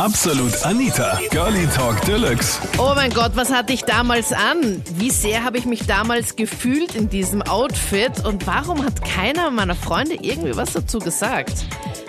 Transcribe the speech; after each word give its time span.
Absolut 0.00 0.64
Anita, 0.64 1.18
Girlie 1.30 1.66
Talk 1.76 2.00
Deluxe. 2.06 2.58
Oh 2.78 2.92
mein 2.94 3.10
Gott, 3.12 3.32
was 3.34 3.52
hatte 3.52 3.74
ich 3.74 3.84
damals 3.84 4.32
an? 4.32 4.82
Wie 4.94 5.10
sehr 5.10 5.44
habe 5.44 5.58
ich 5.58 5.66
mich 5.66 5.86
damals 5.86 6.36
gefühlt 6.36 6.94
in 6.94 7.10
diesem 7.10 7.42
Outfit? 7.42 8.24
Und 8.24 8.46
warum 8.46 8.82
hat 8.82 9.04
keiner 9.04 9.50
meiner 9.50 9.74
Freunde 9.74 10.14
irgendwie 10.14 10.56
was 10.56 10.72
dazu 10.72 11.00
gesagt? 11.00 11.66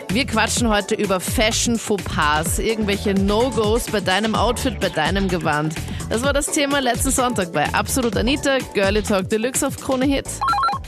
Wir 0.07 0.25
quatschen 0.25 0.69
heute 0.69 0.95
über 0.95 1.19
Fashion 1.19 1.77
Fauxpas, 1.77 2.59
irgendwelche 2.59 3.13
No-Gos 3.13 3.91
bei 3.91 3.99
deinem 3.99 4.35
Outfit, 4.35 4.79
bei 4.79 4.87
deinem 4.87 5.27
Gewand. 5.27 5.75
Das 6.09 6.23
war 6.23 6.31
das 6.31 6.45
Thema 6.45 6.79
letzten 6.79 7.11
Sonntag 7.11 7.51
bei 7.51 7.65
Absolut 7.73 8.15
Anita, 8.15 8.59
Girlie 8.73 9.03
Talk 9.03 9.27
Deluxe 9.27 9.67
auf 9.67 9.75
Krone 9.75 10.05
Hit. 10.05 10.29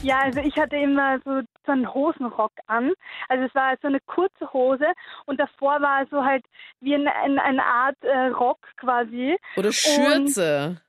Ja, 0.00 0.20
also 0.20 0.40
ich 0.40 0.56
hatte 0.56 0.76
immer 0.76 1.18
so, 1.26 1.42
so 1.66 1.72
einen 1.72 1.92
Hosenrock 1.92 2.52
an. 2.66 2.92
Also 3.28 3.44
es 3.44 3.54
war 3.54 3.76
so 3.80 3.88
eine 3.88 4.00
kurze 4.00 4.52
Hose 4.52 4.86
und 5.26 5.38
davor 5.40 5.80
war 5.80 6.06
so 6.10 6.24
halt 6.24 6.44
wie 6.80 6.94
ein, 6.94 7.08
ein, 7.08 7.38
eine 7.38 7.64
Art 7.64 7.96
äh, 8.02 8.26
Rock 8.28 8.58
quasi. 8.76 9.36
Oder 9.56 9.72
Schürze. 9.72 10.80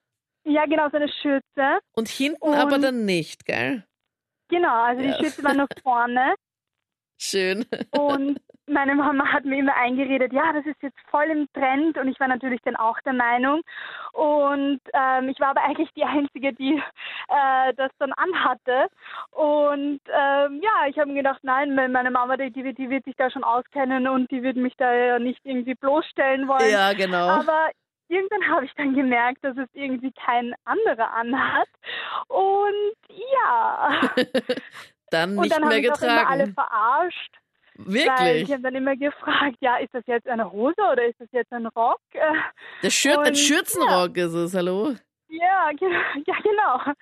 Und, 0.45 0.53
ja, 0.53 0.65
genau, 0.65 0.89
so 0.89 0.97
eine 0.97 1.09
Schürze. 1.09 1.79
Und 1.93 2.07
hinten 2.07 2.41
und, 2.41 2.55
aber 2.55 2.77
dann 2.77 3.05
nicht, 3.05 3.45
gell? 3.45 3.83
Genau, 4.49 4.83
also 4.83 5.01
ja. 5.01 5.17
die 5.17 5.23
Schürze 5.23 5.43
war 5.43 5.53
noch 5.53 5.67
vorne. 5.83 6.35
Schön. 7.17 7.65
Und 7.91 8.39
meine 8.67 8.95
Mama 8.95 9.31
hat 9.31 9.45
mir 9.45 9.59
immer 9.59 9.75
eingeredet, 9.75 10.33
ja, 10.33 10.51
das 10.53 10.65
ist 10.65 10.81
jetzt 10.81 10.97
voll 11.09 11.25
im 11.25 11.47
Trend 11.53 11.97
und 11.97 12.07
ich 12.07 12.19
war 12.19 12.27
natürlich 12.27 12.61
dann 12.63 12.75
auch 12.75 12.99
der 13.01 13.13
Meinung. 13.13 13.61
Und 14.13 14.81
ähm, 14.93 15.29
ich 15.29 15.39
war 15.39 15.49
aber 15.49 15.63
eigentlich 15.63 15.89
die 15.95 16.03
Einzige, 16.03 16.53
die 16.53 16.81
äh, 17.27 17.73
das 17.75 17.91
dann 17.99 18.11
anhatte. 18.13 18.87
Und 19.31 20.01
ähm, 20.07 20.61
ja, 20.63 20.87
ich 20.89 20.97
habe 20.97 21.07
mir 21.07 21.21
gedacht, 21.21 21.39
nein, 21.43 21.75
meine 21.75 22.11
Mama, 22.11 22.37
die, 22.37 22.51
die, 22.51 22.73
die, 22.73 22.89
wird 22.89 23.05
sich 23.05 23.15
da 23.17 23.29
schon 23.29 23.43
auskennen 23.43 24.07
und 24.07 24.31
die 24.31 24.41
wird 24.41 24.57
mich 24.57 24.75
da 24.77 24.93
ja 24.93 25.19
nicht 25.19 25.41
irgendwie 25.43 25.75
bloßstellen 25.75 26.47
wollen. 26.47 26.71
Ja, 26.71 26.93
genau. 26.93 27.27
Aber 27.27 27.69
irgendwann 28.07 28.49
habe 28.49 28.65
ich 28.65 28.73
dann 28.75 28.95
gemerkt, 28.95 29.43
dass 29.43 29.57
es 29.57 29.69
irgendwie 29.73 30.11
kein 30.11 30.55
anderer 30.65 31.13
anhat. 31.13 31.69
Und 32.27 32.95
ja. 33.09 33.99
dann 35.15 35.35
nicht 35.35 35.43
und 35.43 35.61
dann 35.61 35.69
mehr 35.69 35.81
getragen. 35.81 36.01
getragen. 36.01 36.19
Immer 36.19 36.29
alle 36.29 36.53
verarscht. 36.53 37.35
Wirklich? 37.77 38.07
Weil 38.07 38.35
ich 38.37 38.51
habe 38.51 38.61
dann 38.61 38.75
immer 38.75 38.95
gefragt, 38.95 39.57
ja, 39.59 39.77
ist 39.77 39.93
das 39.93 40.03
jetzt 40.07 40.27
eine 40.27 40.49
Hose 40.49 40.81
oder 40.91 41.05
ist 41.05 41.19
das 41.19 41.27
jetzt 41.31 41.51
ein 41.51 41.65
Rock? 41.67 41.99
Der 42.83 42.89
Schür 42.89 43.19
ein 43.19 43.35
Schürzenrock 43.35 44.15
ja. 44.15 44.25
ist 44.27 44.33
es, 44.33 44.55
hallo? 44.55 44.95
Ja, 45.27 45.71
genau, 45.77 45.99
ja, 46.25 46.35
genau. 46.41 46.93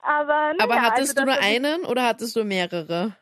Aber, 0.00 0.52
Aber 0.58 0.74
ja, 0.74 0.82
hattest 0.82 1.18
also 1.18 1.24
du 1.26 1.26
nur 1.26 1.42
einen 1.42 1.84
oder 1.86 2.06
hattest 2.06 2.36
du 2.36 2.44
mehrere? 2.44 3.16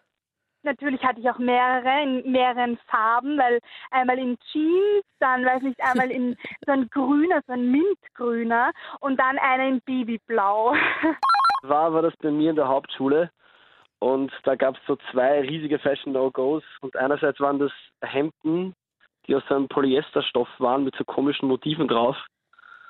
Natürlich 0.64 1.02
hatte 1.04 1.20
ich 1.20 1.30
auch 1.30 1.38
mehrere 1.38 2.02
in 2.02 2.32
mehreren 2.32 2.78
Farben, 2.88 3.38
weil 3.38 3.60
einmal 3.92 4.18
in 4.18 4.36
Jeans, 4.50 5.04
dann 5.20 5.44
weiß 5.44 5.62
nicht, 5.62 5.80
einmal 5.80 6.10
in 6.10 6.36
so 6.66 6.72
ein 6.72 6.88
grüner, 6.90 7.40
so 7.46 7.52
ein 7.52 7.70
Mintgrüner 7.70 8.72
und 9.00 9.20
dann 9.20 9.38
einer 9.38 9.68
in 9.68 9.80
Babyblau. 9.82 10.74
War 11.62 11.92
war 11.92 12.02
das 12.02 12.14
bei 12.16 12.30
mir 12.30 12.50
in 12.50 12.56
der 12.56 12.68
Hauptschule 12.68 13.30
und 14.00 14.32
da 14.44 14.54
gab 14.54 14.76
es 14.76 14.80
so 14.86 14.96
zwei 15.10 15.40
riesige 15.40 15.78
Fashion 15.78 16.12
No-Gos. 16.12 16.62
Und 16.80 16.96
einerseits 16.96 17.40
waren 17.40 17.58
das 17.58 17.72
Hemden, 18.02 18.74
die 19.26 19.34
aus 19.34 19.42
einem 19.48 19.68
Polyesterstoff 19.68 20.48
waren 20.58 20.84
mit 20.84 20.94
so 20.96 21.04
komischen 21.04 21.48
Motiven 21.48 21.88
drauf. 21.88 22.16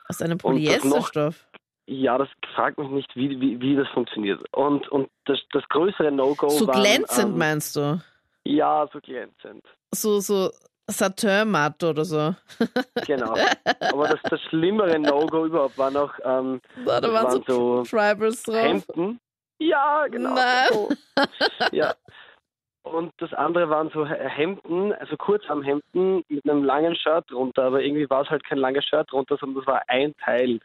Aus 0.09 0.21
einem 0.23 0.39
Polyesterstoff? 0.39 1.47
Ja, 1.87 2.19
das 2.19 2.29
fragt 2.55 2.79
mich 2.79 2.91
nicht, 2.91 3.17
wie, 3.17 3.41
wie, 3.41 3.61
wie 3.61 3.75
das 3.75 3.89
funktioniert. 3.89 4.43
Und, 4.53 4.89
und 4.89 5.09
das, 5.25 5.39
das 5.53 5.67
größere 5.71 6.13
No-Go 6.13 6.51
So 6.51 6.67
waren, 6.67 6.83
glänzend 6.83 7.33
ähm, 7.33 7.39
meinst 7.39 7.77
du? 7.77 8.03
Ja, 8.45 8.87
so 8.93 9.01
glänzend. 9.01 9.65
So, 9.95 10.21
so 10.21 10.51
Satin-Matt 10.87 11.83
oder 11.85 12.05
so. 12.05 12.35
Genau. 13.07 13.35
Aber 13.81 14.09
das, 14.09 14.21
das 14.29 14.41
schlimmere 14.43 14.99
No-Go 14.99 15.47
überhaupt 15.47 15.79
war 15.79 15.91
noch, 15.91 16.13
ähm, 16.23 16.61
da, 16.85 17.01
das 17.01 17.11
waren 17.11 17.43
so, 17.47 17.83
so 17.83 17.83
Tribals 17.85 18.43
drauf. 18.43 18.57
Hemden. 18.57 19.21
Ja, 19.59 20.07
genau. 20.09 20.37
So. 20.71 20.89
Ja. 21.73 21.95
Und 22.83 23.13
das 23.19 23.33
andere 23.35 23.69
waren 23.69 23.91
so 23.91 24.07
Hemden, 24.07 24.95
also 24.95 25.17
Kurzarmhemden 25.17 26.25
mit 26.29 26.49
einem 26.49 26.65
langen 26.65 26.95
Shirt 26.97 27.31
drunter, 27.31 27.65
aber 27.65 27.83
irgendwie 27.83 28.09
war 28.09 28.23
es 28.23 28.31
halt 28.31 28.45
kein 28.45 28.59
langes 28.59 28.85
Shirt 28.87 29.13
drunter, 29.13 29.37
sondern 29.39 29.59
das 29.59 29.67
war 29.67 29.83
ein 29.89 30.15
Teil. 30.25 30.61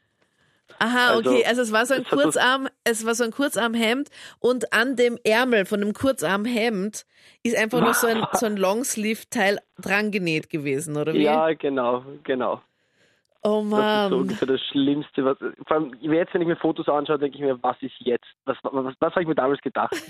Aha, 0.80 1.10
Also, 1.12 1.32
okay. 1.32 1.46
Also 1.46 1.62
es 1.62 1.72
war 1.72 1.86
so 1.86 1.94
ein 1.94 2.06
Kurzarm, 2.06 2.68
es 2.84 3.06
war 3.06 3.16
so 3.16 3.24
ein 3.26 3.32
Kurzarmhemd 3.32 4.10
und 4.40 4.74
an 4.74 4.96
dem 4.96 5.18
Ärmel 5.24 5.66
von 5.66 5.82
dem 5.82 5.94
Kurzarmhemd 5.94 7.06
ist 7.44 7.58
einfach 7.58 7.82
noch 7.82 7.94
so 7.94 8.08
ein, 8.08 8.26
so 8.34 8.46
ein 8.46 8.56
Longsleeve-Teil 8.58 9.60
dran 9.78 10.12
genäht 10.12 10.50
gewesen, 10.50 10.96
oder 10.96 11.14
wie? 11.14 11.24
Ja, 11.24 11.54
genau, 11.54 12.04
genau. 12.24 12.62
Oh 13.46 13.62
Das 13.62 13.66
ist 13.66 13.70
so 13.70 13.76
Mann. 13.76 14.14
ungefähr 14.14 14.48
das 14.48 14.62
Schlimmste. 14.72 15.26
Was, 15.26 15.38
vor 15.68 15.78
allem 15.78 15.94
jetzt, 16.00 16.34
wenn 16.34 16.42
ich 16.42 16.48
mir 16.48 16.56
Fotos 16.56 16.88
anschaue, 16.88 17.20
denke 17.20 17.38
ich 17.38 17.44
mir, 17.44 17.62
was 17.62 17.76
ist 17.82 17.94
jetzt? 18.00 18.26
Was, 18.46 18.58
was, 18.64 18.96
was 19.00 19.12
habe 19.12 19.22
ich 19.22 19.28
mir 19.28 19.36
damals 19.36 19.62
gedacht? 19.62 19.94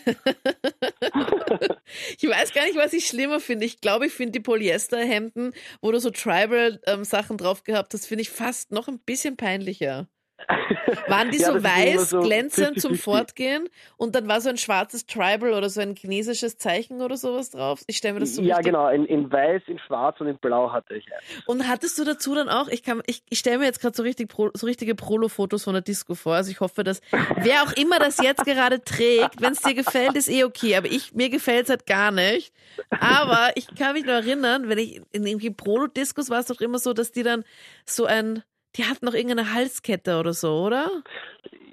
Ich 2.17 2.27
weiß 2.27 2.53
gar 2.53 2.63
nicht, 2.63 2.77
was 2.77 2.93
ich 2.93 3.05
schlimmer 3.05 3.39
finde. 3.39 3.65
Ich 3.65 3.81
glaube, 3.81 4.07
ich 4.07 4.13
finde 4.13 4.31
die 4.31 4.39
Polyesterhemden, 4.39 5.53
wo 5.81 5.91
du 5.91 5.99
so 5.99 6.09
Tribal-Sachen 6.09 7.37
drauf 7.37 7.63
gehabt 7.63 7.93
hast, 7.93 8.07
finde 8.07 8.23
ich 8.23 8.29
fast 8.29 8.71
noch 8.71 8.87
ein 8.87 8.99
bisschen 8.99 9.37
peinlicher. 9.37 10.07
Waren 11.07 11.31
die 11.31 11.39
Ja, 11.39 11.53
so 11.53 11.63
weiß, 11.63 12.09
so 12.09 12.21
glänzend 12.21 12.79
zum 12.79 12.93
50-50. 12.93 13.01
Fortgehen 13.01 13.69
und 13.97 14.15
dann 14.15 14.27
war 14.27 14.41
so 14.41 14.49
ein 14.49 14.57
schwarzes 14.57 15.05
Tribal 15.05 15.53
oder 15.53 15.69
so 15.69 15.81
ein 15.81 15.95
chinesisches 15.95 16.57
Zeichen 16.57 17.01
oder 17.01 17.17
sowas 17.17 17.51
drauf? 17.51 17.81
Ich 17.87 17.97
stelle 17.97 18.15
mir 18.15 18.19
das 18.21 18.35
so 18.35 18.41
ja, 18.41 18.57
richtig 18.57 18.73
genau. 18.73 18.89
In, 18.89 19.05
in 19.05 19.31
weiß, 19.31 19.63
in 19.67 19.79
schwarz 19.79 20.19
und 20.21 20.27
in 20.27 20.37
blau 20.37 20.71
hatte 20.71 20.95
ich. 20.95 21.05
Und 21.45 21.67
hattest 21.67 21.97
du 21.97 22.03
dazu 22.03 22.35
dann 22.35 22.49
auch, 22.49 22.67
ich 22.67 22.83
kann, 22.83 23.01
ich, 23.07 23.23
ich 23.29 23.39
stelle 23.39 23.59
mir 23.59 23.65
jetzt 23.65 23.81
gerade 23.81 23.95
so 23.95 24.03
richtig 24.03 24.31
so 24.53 24.65
richtige 24.65 24.95
Prolo-Fotos 24.95 25.63
von 25.63 25.73
der 25.73 25.81
Disco 25.81 26.15
vor. 26.15 26.35
Also 26.35 26.51
ich 26.51 26.59
hoffe, 26.59 26.83
dass 26.83 27.01
wer 27.37 27.63
auch 27.63 27.73
immer 27.73 27.99
das 27.99 28.17
jetzt 28.21 28.45
gerade 28.45 28.83
trägt, 28.83 29.41
wenn 29.41 29.53
es 29.53 29.61
dir 29.61 29.73
gefällt, 29.73 30.15
ist 30.15 30.29
eh 30.29 30.43
okay. 30.43 30.75
Aber 30.75 30.87
ich, 30.87 31.13
mir 31.13 31.29
gefällt 31.29 31.65
es 31.65 31.69
halt 31.69 31.85
gar 31.85 32.11
nicht. 32.11 32.53
Aber 32.89 33.51
ich 33.55 33.67
kann 33.75 33.93
mich 33.93 34.05
noch 34.05 34.13
erinnern, 34.13 34.69
wenn 34.69 34.77
ich 34.77 35.01
in 35.11 35.25
irgendwie 35.25 35.49
Prolo-Discos 35.49 36.29
war 36.29 36.39
es 36.39 36.47
doch 36.47 36.61
immer 36.61 36.79
so, 36.79 36.93
dass 36.93 37.11
die 37.11 37.23
dann 37.23 37.43
so 37.85 38.05
ein, 38.05 38.43
die 38.75 38.85
hatten 38.85 39.05
noch 39.05 39.13
irgendeine 39.13 39.53
Halskette 39.53 40.19
oder 40.19 40.33
so, 40.33 40.63
oder? 40.65 40.89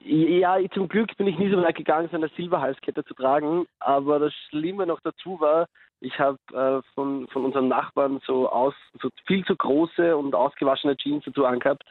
Ja, 0.04 0.56
zum 0.74 0.88
Glück 0.88 1.16
bin 1.16 1.26
ich 1.26 1.38
nie 1.38 1.50
so 1.50 1.62
weit 1.62 1.76
gegangen, 1.76 2.08
so 2.10 2.16
eine 2.16 2.28
Silberhalskette 2.36 3.04
zu 3.04 3.14
tragen. 3.14 3.66
Aber 3.80 4.18
das 4.18 4.32
Schlimme 4.48 4.86
noch 4.86 5.00
dazu 5.02 5.38
war, 5.40 5.66
ich 6.00 6.18
habe 6.18 6.38
äh, 6.52 6.80
von, 6.94 7.28
von 7.28 7.44
unseren 7.44 7.68
Nachbarn 7.68 8.20
so 8.26 8.48
aus 8.48 8.74
so 9.02 9.10
viel 9.26 9.44
zu 9.44 9.54
große 9.54 10.16
und 10.16 10.34
ausgewaschene 10.34 10.96
Jeans 10.96 11.24
dazu 11.26 11.44
angehabt. 11.44 11.82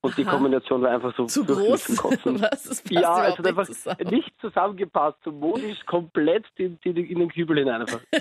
Und 0.00 0.16
die 0.18 0.24
Aha. 0.26 0.32
Kombination 0.32 0.82
war 0.82 0.90
einfach 0.90 1.14
so 1.16 1.24
Zu 1.26 1.44
groß? 1.46 1.84
zum 1.84 1.96
Kotzen. 1.96 2.34
Was? 2.40 2.64
Das 2.64 2.82
passt 2.82 2.90
Ja, 2.90 3.28
es 3.28 3.38
hat 3.38 3.46
einfach 3.46 3.68
nicht 3.68 3.80
zusammen. 3.80 4.10
nicht 4.10 4.40
zusammengepasst. 4.40 5.18
So 5.24 5.32
modisch 5.32 5.84
komplett 5.86 6.44
in, 6.56 6.78
in, 6.84 6.96
in 6.96 7.18
den 7.20 7.28
Kübel 7.30 7.58
hinein 7.58 7.82
einfach. 7.82 8.00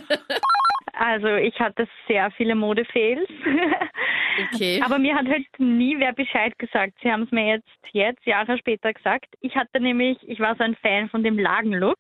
Also 0.96 1.26
ich 1.28 1.60
hatte 1.60 1.88
sehr 2.08 2.30
viele 2.38 2.54
Modefails. 2.54 3.28
Okay. 4.54 4.82
Aber 4.84 5.00
mir 5.00 5.16
hat 5.16 5.28
halt 5.28 5.46
nie 5.58 5.98
wer 6.00 6.14
Bescheid 6.14 6.58
gesagt. 6.58 6.94
Sie 7.02 7.12
haben 7.12 7.24
es 7.24 7.32
mir 7.32 7.48
jetzt, 7.48 7.70
jetzt, 7.92 8.26
Jahre 8.26 8.58
später 8.58 8.94
gesagt. 8.94 9.28
Ich 9.42 9.56
hatte 9.56 9.80
nämlich, 9.80 10.18
ich 10.24 10.40
war 10.40 10.56
so 10.56 10.64
ein 10.64 10.76
Fan 10.76 11.10
von 11.10 11.24
dem 11.24 11.38
Lagenlook. 11.38 12.00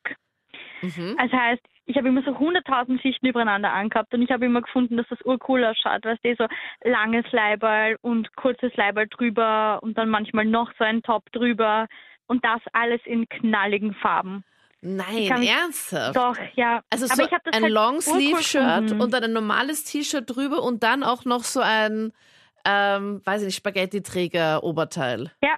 Mhm. 0.82 1.16
Das 1.18 1.32
heißt, 1.32 1.62
ich 1.86 1.98
habe 1.98 2.08
immer 2.08 2.24
so 2.24 2.38
hunderttausend 2.38 3.02
Schichten 3.02 3.28
übereinander 3.28 3.74
angehabt 3.74 4.14
und 4.14 4.22
ich 4.22 4.32
habe 4.32 4.46
immer 4.46 4.62
gefunden, 4.62 4.98
dass 4.98 5.08
das 5.10 5.22
urcool 5.26 5.66
ausschaut. 5.66 6.06
Weißt 6.06 6.24
du, 6.24 6.36
so 6.36 6.48
langes 6.84 7.26
Leiberl 7.32 7.98
und 8.02 8.36
kurzes 8.36 8.74
Leiberl 8.76 9.08
drüber 9.08 9.80
und 9.82 9.98
dann 9.98 10.10
manchmal 10.10 10.46
noch 10.46 10.72
so 10.78 10.84
ein 10.84 11.02
Top 11.04 11.30
drüber 11.32 11.88
und 12.28 12.44
das 12.46 12.62
alles 12.72 13.02
in 13.06 13.28
knalligen 13.28 13.94
Farben. 13.96 14.44
Nein, 14.86 15.28
kann- 15.30 15.44
ernsthaft? 15.44 16.16
Doch, 16.16 16.38
ja. 16.56 16.82
Also 16.90 17.06
Aber 17.06 17.16
so 17.16 17.24
ein 17.52 17.64
halt 17.64 17.72
Longsleeve-Shirt 17.72 18.82
gefunden. 18.82 19.02
und 19.02 19.14
dann 19.14 19.24
ein 19.24 19.34
normales 19.34 19.84
T-Shirt 19.86 20.26
drüber 20.28 20.62
und 20.62 20.84
dann 20.84 21.04
auch 21.04 21.26
noch 21.26 21.44
so 21.44 21.62
ein, 21.62 22.12
ähm, 22.66 23.22
weiß 23.26 23.42
ich 23.42 23.46
nicht, 23.48 23.56
Spaghetti-Träger-Oberteil. 23.58 25.32
Ja, 25.44 25.56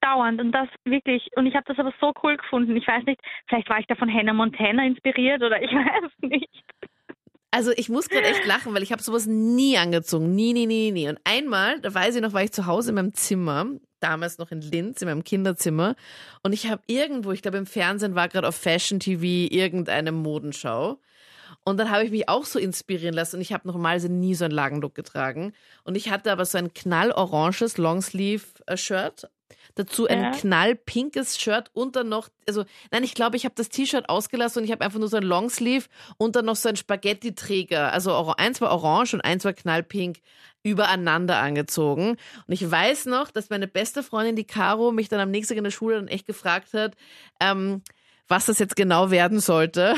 dauernd 0.00 0.40
und 0.40 0.52
das 0.52 0.68
wirklich. 0.84 1.28
Und 1.36 1.46
ich 1.46 1.54
habe 1.54 1.64
das 1.66 1.78
aber 1.78 1.92
so 2.00 2.12
cool 2.22 2.36
gefunden. 2.36 2.76
Ich 2.76 2.86
weiß 2.86 3.04
nicht, 3.06 3.20
vielleicht 3.48 3.68
war 3.68 3.78
ich 3.78 3.86
da 3.86 3.94
von 3.96 4.12
Hannah 4.12 4.32
Montana 4.32 4.84
inspiriert 4.86 5.42
oder 5.42 5.60
ich 5.62 5.70
weiß 5.72 6.10
nicht. 6.22 6.48
Also 7.52 7.72
ich 7.76 7.88
muss 7.88 8.08
gerade 8.08 8.26
echt 8.28 8.46
lachen, 8.46 8.72
weil 8.74 8.82
ich 8.84 8.92
habe 8.92 9.02
sowas 9.02 9.26
nie 9.26 9.76
angezogen. 9.76 10.34
Nie, 10.36 10.52
nie, 10.52 10.66
nie, 10.66 10.92
nie. 10.92 11.08
Und 11.08 11.18
einmal, 11.24 11.80
da 11.80 11.92
weiß 11.92 12.14
ich 12.14 12.22
noch, 12.22 12.32
war 12.32 12.44
ich 12.44 12.52
zu 12.52 12.66
Hause 12.66 12.90
in 12.90 12.94
meinem 12.94 13.12
Zimmer, 13.14 13.66
damals 14.00 14.38
noch 14.38 14.50
in 14.50 14.60
Linz, 14.60 15.02
in 15.02 15.08
meinem 15.08 15.24
Kinderzimmer. 15.24 15.96
Und 16.42 16.52
ich 16.52 16.70
habe 16.70 16.82
irgendwo, 16.86 17.32
ich 17.32 17.42
glaube 17.42 17.58
im 17.58 17.66
Fernsehen 17.66 18.14
war 18.14 18.28
gerade 18.28 18.48
auf 18.48 18.56
Fashion 18.56 19.00
TV 19.00 19.52
irgendeine 19.52 20.12
Modenschau. 20.12 20.98
Und 21.64 21.76
dann 21.78 21.90
habe 21.90 22.04
ich 22.04 22.10
mich 22.10 22.28
auch 22.28 22.44
so 22.44 22.58
inspirieren 22.58 23.14
lassen 23.14 23.36
und 23.36 23.42
ich 23.42 23.52
habe 23.52 23.68
normalerweise 23.68 24.08
nie 24.08 24.34
so 24.34 24.44
einen 24.44 24.54
Lagenlook 24.54 24.94
getragen. 24.94 25.52
Und 25.84 25.96
ich 25.96 26.10
hatte 26.10 26.32
aber 26.32 26.44
so 26.44 26.58
ein 26.58 26.72
knalloranges 26.72 27.76
Longsleeve-Shirt 27.76 29.28
dazu 29.74 30.06
ein 30.06 30.20
Ja. 30.22 30.30
knallpinkes 30.32 31.38
Shirt 31.38 31.70
und 31.72 31.96
dann 31.96 32.08
noch, 32.08 32.28
also 32.46 32.64
nein, 32.90 33.04
ich 33.04 33.14
glaube, 33.14 33.36
ich 33.36 33.44
habe 33.44 33.54
das 33.54 33.68
T-Shirt 33.68 34.08
ausgelassen 34.08 34.60
und 34.60 34.64
ich 34.64 34.72
habe 34.72 34.84
einfach 34.84 34.98
nur 34.98 35.08
so 35.08 35.16
ein 35.16 35.22
Longsleeve 35.22 35.86
und 36.16 36.36
dann 36.36 36.44
noch 36.46 36.56
so 36.56 36.68
ein 36.68 36.76
Spaghetti-Träger. 36.76 37.92
Also 37.92 38.34
eins 38.36 38.60
war 38.60 38.70
orange 38.70 39.14
und 39.14 39.20
eins 39.20 39.44
war 39.44 39.52
knallpink 39.52 40.18
übereinander 40.62 41.38
angezogen. 41.38 42.10
Und 42.46 42.52
ich 42.52 42.70
weiß 42.70 43.06
noch, 43.06 43.30
dass 43.30 43.50
meine 43.50 43.66
beste 43.66 44.02
Freundin, 44.02 44.36
die 44.36 44.44
Caro, 44.44 44.92
mich 44.92 45.08
dann 45.08 45.20
am 45.20 45.30
nächsten 45.30 45.54
Tag 45.54 45.58
in 45.58 45.64
der 45.64 45.70
Schule 45.70 45.96
dann 45.96 46.08
echt 46.08 46.26
gefragt 46.26 46.74
hat, 46.74 46.94
ähm, 47.40 47.82
was 48.30 48.46
das 48.46 48.58
jetzt 48.58 48.76
genau 48.76 49.10
werden 49.10 49.40
sollte. 49.40 49.94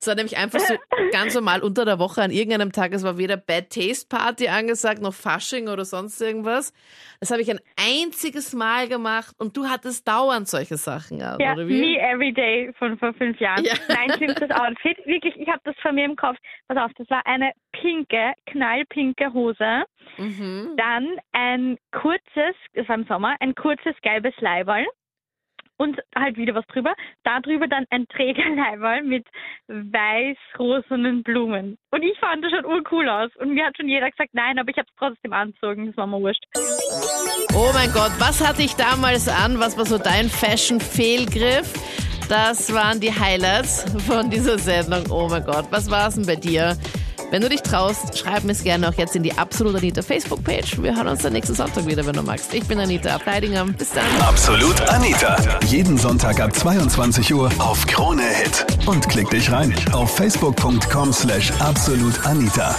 Es 0.00 0.06
war 0.08 0.16
nämlich 0.16 0.36
einfach 0.36 0.58
so 0.58 0.74
ganz 1.12 1.34
normal 1.34 1.62
unter 1.62 1.84
der 1.84 1.98
Woche 1.98 2.20
an 2.20 2.30
irgendeinem 2.30 2.72
Tag. 2.72 2.92
Es 2.92 3.04
war 3.04 3.16
weder 3.16 3.36
Bad 3.36 3.70
Taste 3.70 4.06
Party 4.08 4.48
angesagt, 4.48 5.00
noch 5.00 5.14
Fasching 5.14 5.68
oder 5.68 5.84
sonst 5.84 6.20
irgendwas. 6.20 6.72
Das 7.20 7.30
habe 7.30 7.40
ich 7.40 7.50
ein 7.50 7.60
einziges 7.78 8.52
Mal 8.52 8.88
gemacht 8.88 9.34
und 9.38 9.56
du 9.56 9.66
hattest 9.66 10.06
dauernd 10.06 10.48
solche 10.48 10.76
Sachen 10.76 11.22
an, 11.22 11.38
Ja, 11.40 11.52
oder 11.52 11.68
wie? 11.68 11.80
Me 11.80 11.98
Every 12.00 12.32
Day 12.32 12.72
von 12.78 12.98
vor 12.98 13.14
fünf 13.14 13.38
Jahren. 13.40 13.64
Ja. 13.64 13.74
Mein 13.88 14.12
schlimmstes 14.16 14.50
Outfit. 14.50 14.98
Wirklich, 15.06 15.36
ich 15.36 15.48
habe 15.48 15.60
das 15.64 15.76
von 15.80 15.94
mir 15.94 16.04
im 16.04 16.16
Kopf. 16.16 16.36
Pass 16.68 16.78
auf, 16.78 16.90
das 16.98 17.08
war 17.08 17.24
eine 17.26 17.52
pinke, 17.72 18.32
knallpinke 18.46 19.32
Hose. 19.32 19.84
Mhm. 20.18 20.74
Dann 20.76 21.16
ein 21.32 21.78
kurzes, 21.92 22.56
das 22.74 22.88
war 22.88 22.96
im 22.96 23.06
Sommer, 23.06 23.36
ein 23.40 23.54
kurzes 23.54 23.94
gelbes 24.02 24.34
Leiberl. 24.40 24.84
Und 25.78 26.00
halt 26.16 26.36
wieder 26.36 26.54
was 26.54 26.66
drüber. 26.68 26.94
Da 27.24 27.40
drüber 27.40 27.68
dann 27.68 27.84
ein 27.90 28.06
Trägerleiberl 28.08 29.02
mit 29.02 29.26
weiß-rosenen 29.68 31.22
Blumen. 31.22 31.76
Und 31.90 32.02
ich 32.02 32.18
fand 32.18 32.44
das 32.44 32.50
schon 32.52 32.64
urcool 32.64 33.08
aus. 33.08 33.30
Und 33.36 33.54
mir 33.54 33.66
hat 33.66 33.76
schon 33.76 33.88
jeder 33.88 34.10
gesagt, 34.10 34.30
nein, 34.32 34.58
aber 34.58 34.70
ich 34.70 34.78
habe 34.78 34.88
es 34.88 34.94
trotzdem 34.98 35.32
anzogen. 35.32 35.86
Das 35.86 35.96
war 35.96 36.06
mir 36.06 36.20
wurscht. 36.20 36.44
Oh 37.54 37.70
mein 37.74 37.92
Gott, 37.92 38.12
was 38.18 38.46
hatte 38.46 38.62
ich 38.62 38.74
damals 38.74 39.28
an? 39.28 39.58
Was 39.60 39.76
war 39.76 39.86
so 39.86 39.98
dein 39.98 40.28
Fashion-Fehlgriff? 40.28 41.72
Das 42.28 42.72
waren 42.74 43.00
die 43.00 43.12
Highlights 43.12 43.84
von 44.06 44.30
dieser 44.30 44.58
Sendung. 44.58 45.04
Oh 45.10 45.28
mein 45.30 45.44
Gott, 45.44 45.66
was 45.70 45.90
war 45.90 46.08
es 46.08 46.16
denn 46.16 46.26
bei 46.26 46.36
dir? 46.36 46.76
Wenn 47.30 47.42
du 47.42 47.48
dich 47.48 47.62
traust, 47.62 48.16
schreib 48.16 48.44
mir 48.44 48.52
es 48.52 48.62
gerne 48.62 48.88
auch 48.88 48.94
jetzt 48.94 49.16
in 49.16 49.22
die 49.22 49.36
Absolut 49.36 49.74
Anita 49.74 50.00
Facebook-Page. 50.02 50.82
Wir 50.82 50.96
hören 50.96 51.08
uns 51.08 51.22
dann 51.22 51.32
nächsten 51.32 51.54
Sonntag 51.54 51.86
wieder, 51.86 52.06
wenn 52.06 52.14
du 52.14 52.22
magst. 52.22 52.54
Ich 52.54 52.64
bin 52.64 52.78
Anita 52.78 53.14
Abteidinger. 53.14 53.64
Bis 53.66 53.90
dann. 53.90 54.04
Absolut 54.20 54.80
Anita. 54.88 55.36
Jeden 55.66 55.98
Sonntag 55.98 56.40
ab 56.40 56.54
22 56.54 57.34
Uhr 57.34 57.50
auf 57.58 57.84
Krone 57.86 58.22
Hit. 58.22 58.66
Und 58.86 59.08
klick 59.08 59.28
dich 59.30 59.50
rein 59.50 59.74
auf 59.92 60.14
facebook.com 60.14 61.12
slash 61.12 61.52
absolutanita. 61.58 62.74